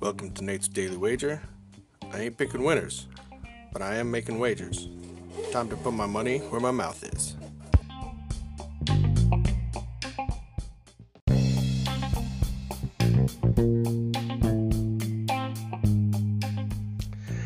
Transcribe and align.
Welcome 0.00 0.32
to 0.34 0.42
Nate's 0.42 0.66
Daily 0.66 0.96
Wager. 0.96 1.40
I 2.12 2.22
ain't 2.22 2.36
picking 2.36 2.64
winners, 2.64 3.06
but 3.72 3.80
I 3.80 3.94
am 3.96 4.10
making 4.10 4.40
wagers. 4.40 4.88
Time 5.52 5.68
to 5.68 5.76
put 5.76 5.92
my 5.92 6.06
money 6.06 6.38
where 6.38 6.60
my 6.60 6.72
mouth 6.72 7.04
is. 7.04 7.36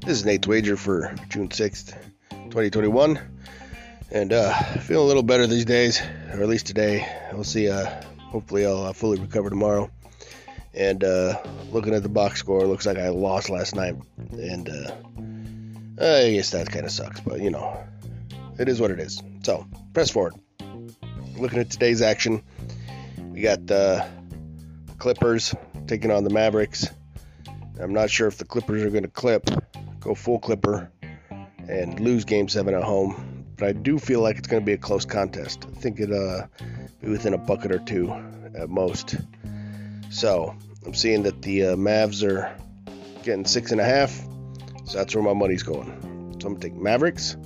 This 0.00 0.16
is 0.16 0.24
Nate's 0.24 0.48
wager 0.48 0.78
for 0.78 1.14
June 1.28 1.50
6th, 1.50 1.92
2021. 2.30 3.33
And 4.14 4.32
uh, 4.32 4.54
feeling 4.78 5.02
a 5.02 5.08
little 5.08 5.24
better 5.24 5.44
these 5.48 5.64
days, 5.64 6.00
or 6.32 6.40
at 6.40 6.48
least 6.48 6.66
today. 6.66 7.04
We'll 7.32 7.42
see. 7.42 7.68
Uh, 7.68 7.84
hopefully, 8.20 8.64
I'll 8.64 8.84
uh, 8.84 8.92
fully 8.92 9.18
recover 9.20 9.50
tomorrow. 9.50 9.90
And 10.72 11.02
uh, 11.02 11.42
looking 11.72 11.94
at 11.94 12.04
the 12.04 12.08
box 12.08 12.38
score, 12.38 12.64
looks 12.64 12.86
like 12.86 12.96
I 12.96 13.08
lost 13.08 13.50
last 13.50 13.74
night. 13.74 13.96
And 14.30 14.68
uh, 14.68 14.92
I 16.00 16.30
guess 16.30 16.50
that 16.50 16.70
kind 16.70 16.84
of 16.84 16.92
sucks, 16.92 17.18
but 17.20 17.40
you 17.40 17.50
know, 17.50 17.76
it 18.56 18.68
is 18.68 18.80
what 18.80 18.92
it 18.92 19.00
is. 19.00 19.20
So, 19.42 19.66
press 19.92 20.10
forward. 20.10 20.34
Looking 21.36 21.58
at 21.58 21.70
today's 21.70 22.00
action, 22.00 22.44
we 23.32 23.40
got 23.40 23.66
the 23.66 24.06
Clippers 24.98 25.56
taking 25.88 26.12
on 26.12 26.22
the 26.22 26.30
Mavericks. 26.30 26.86
I'm 27.80 27.92
not 27.92 28.10
sure 28.10 28.28
if 28.28 28.38
the 28.38 28.44
Clippers 28.44 28.84
are 28.84 28.90
going 28.90 29.02
to 29.02 29.10
clip 29.10 29.50
go 29.98 30.14
full 30.14 30.38
clipper 30.38 30.92
and 31.66 31.98
lose 31.98 32.24
game 32.24 32.46
seven 32.46 32.74
at 32.74 32.84
home. 32.84 33.33
But 33.56 33.68
I 33.68 33.72
do 33.72 33.98
feel 33.98 34.20
like 34.20 34.38
it's 34.38 34.48
going 34.48 34.62
to 34.62 34.66
be 34.66 34.72
a 34.72 34.78
close 34.78 35.04
contest. 35.04 35.66
I 35.70 35.80
think 35.80 36.00
it'll 36.00 36.40
uh, 36.40 36.46
be 37.00 37.08
within 37.08 37.34
a 37.34 37.38
bucket 37.38 37.72
or 37.72 37.78
two 37.78 38.12
at 38.54 38.68
most. 38.68 39.16
So 40.10 40.54
I'm 40.84 40.94
seeing 40.94 41.22
that 41.24 41.42
the 41.42 41.68
uh, 41.68 41.76
Mavs 41.76 42.28
are 42.28 42.56
getting 43.22 43.44
six 43.44 43.72
and 43.72 43.80
a 43.80 43.84
half. 43.84 44.10
So 44.84 44.98
that's 44.98 45.14
where 45.14 45.24
my 45.24 45.32
money's 45.32 45.62
going. 45.62 45.90
So 46.40 46.48
I'm 46.48 46.54
going 46.54 46.60
to 46.60 46.68
take 46.68 46.76
Mavericks 46.76 47.36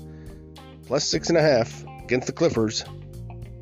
plus 0.87 1.05
six 1.05 1.29
and 1.29 1.37
a 1.39 1.43
half 1.43 1.85
against 2.03 2.27
the 2.27 2.33
Clippers. 2.33 2.85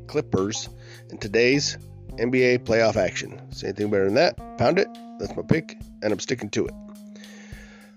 Clippers 0.07 0.69
in 1.09 1.17
today's 1.17 1.77
NBA 2.15 2.59
playoff 2.59 2.95
action. 2.95 3.51
See 3.51 3.67
anything 3.67 3.91
better 3.91 4.05
than 4.05 4.15
that? 4.15 4.37
Pound 4.57 4.79
it. 4.79 4.87
That's 5.19 5.35
my 5.35 5.43
pick, 5.43 5.77
and 6.01 6.13
I'm 6.13 6.19
sticking 6.19 6.49
to 6.51 6.67
it. 6.67 6.73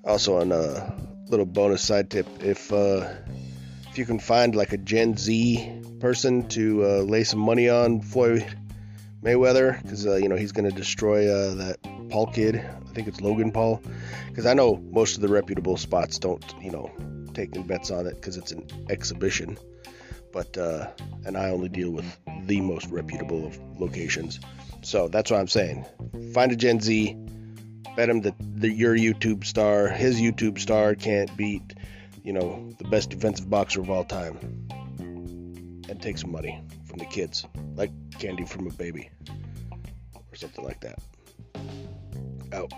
Also, 0.05 0.41
on 0.41 0.51
a 0.53 0.93
little 1.29 1.47
bonus 1.47 1.83
side 1.83 2.11
tip, 2.11 2.27
if 2.43 2.73
uh, 2.73 3.09
if 3.91 3.99
you 3.99 4.07
can 4.07 4.21
find 4.21 4.55
like 4.55 4.73
a 4.73 4.79
Gen 4.79 5.17
Z 5.17 5.83
person 5.99 6.49
to 6.49 6.85
uh, 6.85 6.89
lay 7.03 7.25
some 7.25 7.41
money 7.41 7.69
on 7.69 8.01
Floyd 8.01 8.47
Mayweather, 9.23 9.83
because 9.83 10.07
uh, 10.07 10.15
you 10.17 10.29
know 10.29 10.37
he's 10.37 10.53
going 10.53 10.69
to 10.69 10.75
destroy 10.75 11.29
uh, 11.29 11.55
that 11.57 11.79
Paul 12.09 12.29
kid. 12.29 12.57
I 12.57 12.93
think 12.95 13.09
it's 13.09 13.21
Logan 13.21 13.51
Paul, 13.51 13.83
because 14.29 14.47
I 14.47 14.55
know 14.55 14.77
most 14.77 15.17
of 15.17 15.23
the 15.23 15.29
reputable 15.29 15.77
spots 15.77 16.19
don't, 16.19 16.45
you 16.61 16.71
know, 16.71 16.91
take 17.35 17.51
bets 17.67 17.91
on 17.91 18.07
it 18.07 18.15
because 18.15 18.37
it's 18.37 18.53
an 18.53 18.67
exhibition. 18.89 19.59
But 20.33 20.57
uh, 20.57 20.89
and 21.27 21.37
I 21.37 21.51
only 21.51 21.69
deal 21.69 21.91
with 21.91 22.07
the 22.47 22.61
most 22.61 22.87
reputable 22.87 23.47
of 23.47 23.59
locations, 23.81 24.39
so 24.83 25.09
that's 25.09 25.33
what 25.33 25.41
I'm 25.41 25.49
saying. 25.49 25.85
Find 26.33 26.53
a 26.53 26.57
Gen 26.57 26.81
Z 26.81 27.17
bet 27.97 28.09
him 28.09 28.21
that 28.21 28.35
the, 28.39 28.71
your 28.71 28.97
YouTube 28.97 29.45
star, 29.45 29.89
his 29.89 30.21
YouTube 30.21 30.61
star, 30.61 30.95
can't 30.95 31.37
beat, 31.37 31.75
you 32.23 32.33
know, 32.33 32.71
the 32.79 32.89
best 32.89 33.11
defensive 33.11 33.49
boxer 33.49 33.81
of 33.81 33.91
all 33.91 34.05
time, 34.05 34.39
and 35.89 36.01
take 36.01 36.19
some 36.19 36.33
money 36.33 36.63
from 36.87 36.99
the 36.99 37.07
kids, 37.07 37.47
like 37.75 37.91
candy 38.19 38.45
from 38.45 38.67
a 38.67 38.71
baby, 38.71 39.11
or 40.15 40.37
something 40.37 40.65
like 40.65 40.81
that. 40.81 40.99
Out. 42.53 42.73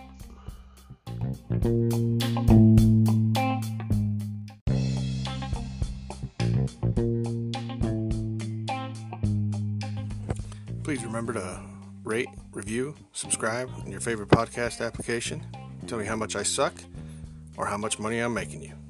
Please 10.84 11.04
remember 11.04 11.32
to 11.32 11.60
rate, 12.04 12.28
review, 12.50 12.94
subscribe 13.12 13.70
in 13.84 13.92
your 13.92 14.00
favorite 14.00 14.28
podcast 14.28 14.84
application. 14.84 15.46
Tell 15.86 15.98
me 15.98 16.04
how 16.04 16.16
much 16.16 16.36
I 16.36 16.42
suck 16.42 16.74
or 17.56 17.66
how 17.66 17.76
much 17.76 17.98
money 17.98 18.18
I'm 18.18 18.34
making 18.34 18.62
you. 18.62 18.81